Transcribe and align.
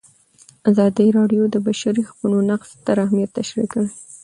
ازادي 0.69 1.07
راډیو 1.17 1.43
د 1.49 1.51
د 1.53 1.55
بشري 1.65 2.01
حقونو 2.07 2.37
نقض 2.49 2.69
ستر 2.77 2.97
اهميت 3.05 3.29
تشریح 3.37 3.67
کړی. 3.73 3.89